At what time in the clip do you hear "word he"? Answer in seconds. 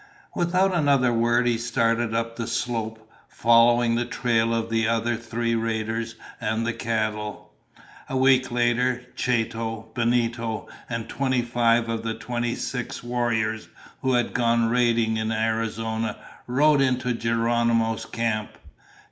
1.13-1.59